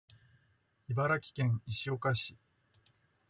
[0.89, 2.35] 茨城県石岡市